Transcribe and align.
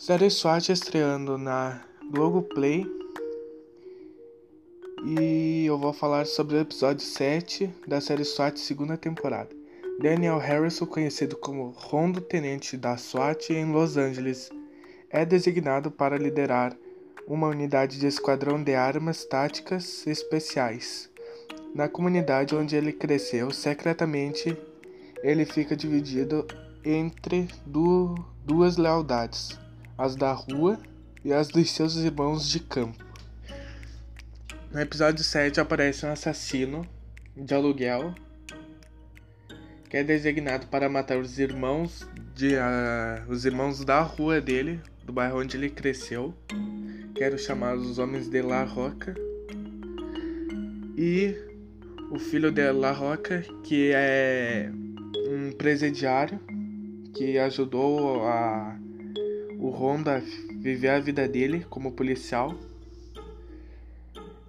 Série 0.00 0.30
SWAT 0.30 0.70
estreando 0.70 1.36
na 1.36 1.84
Globoplay. 2.10 2.86
E 5.04 5.66
eu 5.66 5.78
vou 5.78 5.92
falar 5.92 6.24
sobre 6.24 6.56
o 6.56 6.60
episódio 6.60 7.04
7 7.04 7.68
da 7.86 8.00
série 8.00 8.24
SWAT 8.24 8.58
segunda 8.58 8.96
temporada. 8.96 9.50
Daniel 10.00 10.38
Harrison, 10.38 10.86
conhecido 10.86 11.36
como 11.36 11.74
Rondo 11.76 12.18
Tenente 12.18 12.78
da 12.78 12.96
SWAT 12.96 13.50
em 13.50 13.70
Los 13.70 13.98
Angeles, 13.98 14.48
é 15.10 15.26
designado 15.26 15.90
para 15.90 16.16
liderar 16.16 16.74
uma 17.26 17.48
unidade 17.48 18.00
de 18.00 18.06
esquadrão 18.06 18.64
de 18.64 18.74
armas 18.74 19.26
táticas 19.26 20.06
especiais. 20.06 21.10
Na 21.74 21.90
comunidade 21.90 22.56
onde 22.56 22.74
ele 22.74 22.94
cresceu, 22.94 23.50
secretamente, 23.50 24.56
ele 25.22 25.44
fica 25.44 25.76
dividido 25.76 26.46
entre 26.82 27.48
du 27.66 28.14
duas 28.46 28.78
lealdades 28.78 29.60
as 30.00 30.16
da 30.16 30.32
rua 30.32 30.80
e 31.22 31.30
as 31.30 31.48
dos 31.48 31.70
seus 31.70 31.94
irmãos 31.96 32.48
de 32.48 32.58
campo. 32.58 33.04
No 34.72 34.80
episódio 34.80 35.22
7 35.22 35.60
aparece 35.60 36.06
um 36.06 36.10
assassino 36.10 36.88
de 37.36 37.52
aluguel 37.52 38.14
que 39.90 39.98
é 39.98 40.02
designado 40.02 40.68
para 40.68 40.88
matar 40.88 41.18
os 41.18 41.38
irmãos 41.38 42.08
de 42.34 42.54
uh, 42.54 43.28
os 43.30 43.44
irmãos 43.44 43.84
da 43.84 44.00
rua 44.00 44.40
dele, 44.40 44.80
do 45.04 45.12
bairro 45.12 45.38
onde 45.38 45.58
ele 45.58 45.68
cresceu, 45.68 46.32
que 47.14 47.22
eram 47.22 47.36
chamados 47.36 47.86
os 47.86 47.98
homens 47.98 48.26
de 48.26 48.40
La 48.40 48.64
Roca. 48.64 49.14
E 50.96 51.34
o 52.10 52.18
filho 52.18 52.50
de 52.50 52.72
La 52.72 52.92
Roca, 52.92 53.44
que 53.64 53.92
é 53.92 54.70
um 55.28 55.52
presidiário 55.52 56.40
que 57.12 57.36
ajudou 57.38 58.26
a 58.26 58.78
o 59.60 59.68
Honda 59.68 60.22
viver 60.58 60.88
a 60.88 60.98
vida 60.98 61.28
dele 61.28 61.66
como 61.68 61.92
policial, 61.92 62.54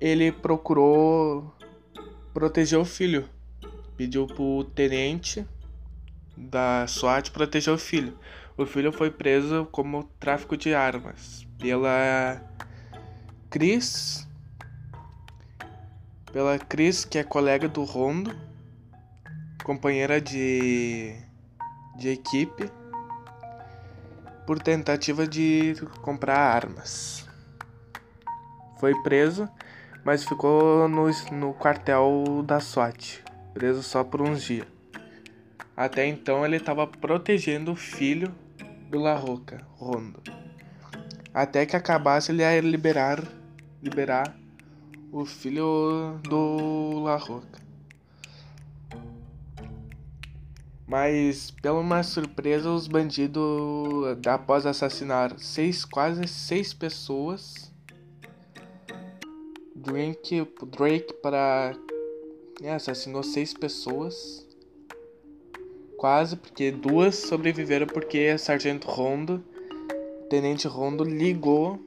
ele 0.00 0.32
procurou 0.32 1.54
proteger 2.34 2.78
o 2.78 2.84
filho. 2.84 3.28
Pediu 3.96 4.26
pro 4.26 4.64
tenente 4.64 5.46
da 6.36 6.86
SWAT 6.88 7.30
proteger 7.30 7.72
o 7.72 7.78
filho. 7.78 8.18
O 8.58 8.66
filho 8.66 8.92
foi 8.92 9.10
preso 9.10 9.66
como 9.70 10.04
tráfico 10.18 10.56
de 10.56 10.74
armas 10.74 11.46
pela 11.58 12.42
Cris, 13.48 14.26
pela 16.32 16.58
Cris 16.58 17.04
que 17.04 17.16
é 17.16 17.22
colega 17.22 17.68
do 17.68 17.84
Rondo, 17.84 18.36
companheira 19.62 20.20
de 20.20 21.14
de 21.96 22.10
equipe 22.10 22.70
por 24.46 24.60
tentativa 24.60 25.26
de 25.26 25.74
comprar 26.02 26.38
armas. 26.38 27.26
Foi 28.78 28.94
preso, 29.02 29.48
mas 30.04 30.24
ficou 30.24 30.88
no, 30.88 31.08
no 31.32 31.52
quartel 31.54 32.44
da 32.46 32.60
SWAT, 32.60 33.22
preso 33.52 33.82
só 33.82 34.04
por 34.04 34.22
uns 34.22 34.42
dias. 34.42 34.66
Até 35.76 36.06
então 36.06 36.44
ele 36.44 36.56
estava 36.56 36.86
protegendo 36.86 37.72
o 37.72 37.76
filho 37.76 38.32
do 38.88 38.98
La 38.98 39.14
Roca, 39.14 39.66
Rondo. 39.74 40.22
Até 41.34 41.66
que 41.66 41.76
acabasse 41.76 42.32
ele 42.32 42.42
ia 42.42 42.60
liberar, 42.60 43.22
liberar 43.82 44.34
o 45.12 45.26
filho 45.26 46.18
do 46.22 47.02
La 47.02 47.16
Roca. 47.16 47.65
Mas, 50.86 51.50
pela 51.50 51.80
uma 51.80 52.02
surpresa, 52.04 52.70
os 52.70 52.86
bandidos, 52.86 53.44
após 54.24 54.64
assassinar 54.64 55.36
seis, 55.38 55.84
quase 55.84 56.28
seis 56.28 56.72
pessoas, 56.72 57.72
Drake, 59.74 60.46
Drake 60.76 61.12
para 61.14 61.76
é, 62.62 62.72
assassinou 62.72 63.24
seis 63.24 63.52
pessoas, 63.52 64.46
quase 65.96 66.36
porque 66.36 66.70
duas 66.70 67.16
sobreviveram 67.16 67.86
porque 67.86 68.30
a 68.32 68.38
Sargento 68.38 68.86
Rondo, 68.86 69.44
Tenente 70.30 70.68
Rondo 70.68 71.02
ligou 71.02 71.84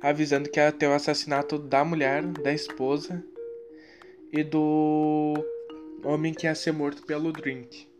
avisando 0.00 0.48
que 0.48 0.58
ia 0.58 0.72
ter 0.72 0.86
o 0.86 0.94
assassinato 0.94 1.58
da 1.58 1.84
mulher, 1.84 2.24
da 2.24 2.52
esposa 2.52 3.22
e 4.32 4.42
do 4.42 5.34
homem 6.02 6.34
que 6.34 6.46
ia 6.46 6.54
ser 6.54 6.72
morto 6.72 7.02
pelo 7.02 7.30
Drink. 7.30 7.91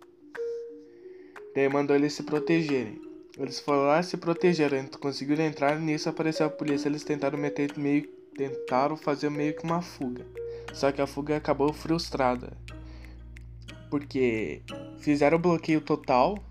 Daí 1.55 1.69
mandou 1.69 1.95
eles 1.95 2.15
se 2.15 2.23
protegerem. 2.23 3.01
Eles 3.39 3.61
foram 3.61 3.83
lá 3.83 4.03
se 4.03 4.17
protegeram, 4.17 4.87
conseguiram 5.01 5.45
entrar 5.45 5.79
nisso 5.79 6.09
apareceu 6.09 6.47
a 6.47 6.51
polícia. 6.51 6.89
Eles 6.89 7.05
tentaram 7.05 7.39
meter 7.39 7.77
meio. 7.77 8.09
Tentaram 8.35 8.97
fazer 8.97 9.31
meio 9.31 9.55
que 9.55 9.63
uma 9.63 9.83
fuga. 9.83 10.25
Só 10.73 10.91
que 10.91 11.03
a 11.03 11.07
fuga 11.07 11.37
acabou 11.37 11.73
frustrada. 11.73 12.57
Porque 13.91 14.63
fizeram 14.99 15.37
o 15.37 15.41
bloqueio 15.41 15.81
total. 15.81 16.43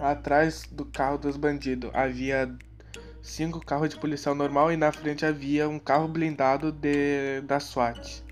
Atrás 0.00 0.64
do 0.70 0.84
carro 0.84 1.18
dos 1.18 1.36
bandidos 1.36 1.90
havia 1.92 2.56
cinco 3.22 3.64
carros 3.64 3.90
de 3.90 3.98
policial 3.98 4.34
normal 4.34 4.72
e 4.72 4.76
na 4.76 4.90
frente 4.92 5.26
havia 5.26 5.68
um 5.68 5.78
carro 5.78 6.08
blindado 6.08 6.72
de, 6.72 7.40
da 7.42 7.60
SWAT. 7.60 8.24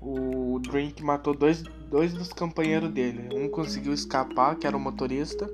O 0.00 0.58
Drink 0.60 1.02
matou 1.02 1.34
dois 1.34 1.62
dois 1.90 2.12
dos 2.12 2.32
companheiros 2.32 2.90
dele. 2.90 3.28
Um 3.34 3.48
conseguiu 3.48 3.92
escapar, 3.92 4.56
que 4.56 4.66
era 4.66 4.76
o 4.76 4.80
motorista. 4.80 5.50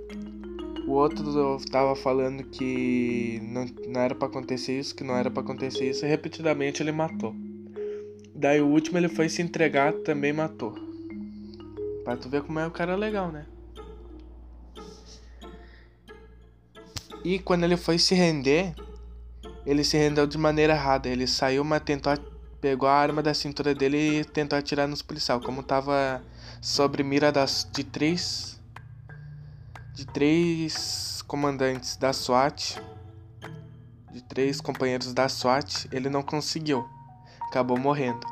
O 0.87 0.93
outro 0.93 1.57
estava 1.57 1.97
falando 1.97 2.45
que 2.45 3.41
não, 3.43 3.65
não 3.89 4.01
era 4.01 4.15
para 4.15 4.29
acontecer 4.29 4.79
isso, 4.79 4.95
que 4.95 5.03
não 5.03 5.17
era 5.17 5.31
para 5.31 5.43
acontecer 5.43 5.89
isso, 5.89 6.05
e 6.05 6.09
repetidamente 6.09 6.83
ele 6.83 6.93
matou. 6.93 7.35
Daí 8.35 8.61
o 8.61 8.67
último 8.67 8.99
ele 8.99 9.09
foi 9.09 9.29
se 9.29 9.41
entregar, 9.41 9.93
também 9.93 10.33
matou. 10.33 10.75
Pra 12.05 12.17
tu 12.17 12.29
ver 12.29 12.43
como 12.43 12.59
é 12.59 12.67
o 12.67 12.71
cara 12.71 12.97
legal, 12.97 13.33
né? 13.33 13.47
E 17.25 17.39
quando 17.39 17.65
ele 17.65 17.79
foi 17.79 17.99
se 17.99 18.15
render, 18.15 18.75
ele 19.65 19.83
se 19.83 19.97
rendeu 19.97 20.27
de 20.27 20.37
maneira 20.37 20.75
errada. 20.75 21.09
Ele 21.09 21.27
saiu, 21.27 21.65
mas 21.65 21.83
tentou 21.83 22.13
pegou 22.65 22.89
a 22.89 22.95
arma 22.95 23.23
da 23.23 23.35
cintura 23.35 23.75
dele 23.75 24.21
e 24.21 24.25
tentou 24.25 24.59
atirar 24.59 24.89
nos 24.89 25.03
policiais. 25.03 25.45
Como 25.45 25.63
tava 25.63 26.25
sobre 26.63 27.03
mira 27.03 27.31
das, 27.31 27.69
de 27.71 27.85
três 27.85 28.59
de 29.93 30.07
três 30.07 31.21
comandantes 31.29 31.99
da 31.99 32.11
SWAT, 32.15 32.81
de 34.11 34.23
três 34.23 34.63
companheiros 34.63 35.13
da 35.13 35.29
SWAT, 35.29 35.87
ele 35.93 36.09
não 36.09 36.23
conseguiu. 36.23 36.89
Acabou 37.49 37.79
morrendo. 37.79 38.27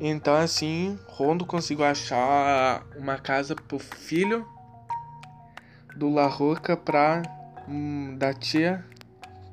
Então 0.00 0.34
assim, 0.34 0.98
Rondo 1.06 1.46
conseguiu 1.46 1.84
achar 1.84 2.82
uma 2.96 3.16
casa 3.16 3.54
pro 3.54 3.78
filho 3.78 4.44
do 5.94 6.12
La 6.12 6.26
Roca 6.26 6.76
pra 6.76 7.22
um, 7.68 8.18
da 8.18 8.34
tia, 8.34 8.84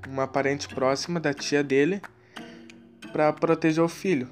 uma 0.08 0.28
parente 0.28 0.68
próxima 0.68 1.20
da 1.20 1.32
tia 1.32 1.64
dele 1.64 2.02
para 3.14 3.32
proteger 3.32 3.84
o 3.84 3.88
filho. 3.88 4.28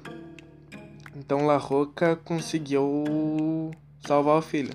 Então 1.14 1.46
La 1.46 1.56
Roca 1.56 2.16
conseguiu 2.16 3.70
salvar 4.04 4.36
o 4.38 4.42
filho. 4.42 4.74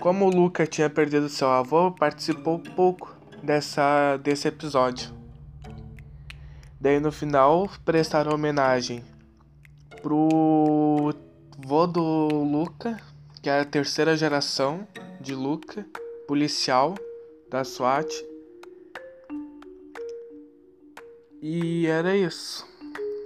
Como 0.00 0.26
o 0.26 0.30
Luca 0.30 0.66
tinha 0.66 0.90
perdido 0.90 1.28
seu 1.30 1.48
avô, 1.48 1.90
participou 1.90 2.58
pouco 2.58 3.16
dessa, 3.42 4.18
desse 4.18 4.46
episódio. 4.46 5.10
Daí 6.78 7.00
no 7.00 7.10
final 7.10 7.68
prestaram 7.82 8.34
homenagem 8.34 9.02
pro 10.02 11.14
vô 11.58 11.86
do 11.86 12.28
Luca, 12.28 13.00
que 13.40 13.48
é 13.48 13.60
a 13.60 13.64
terceira 13.64 14.14
geração 14.14 14.86
de 15.18 15.34
Luca, 15.34 15.86
policial 16.28 16.94
da 17.48 17.64
SWAT 17.64 18.06
e 21.42 21.86
era 21.86 22.16
isso. 22.16 22.66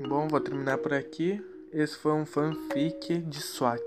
Bom, 0.09 0.29
vou 0.29 0.41
terminar 0.41 0.79
por 0.79 0.93
aqui. 0.93 1.43
Esse 1.73 1.97
foi 1.97 2.13
um 2.13 2.27
fanfic 2.27 3.19
de 3.19 3.41
SWAT. 3.41 3.81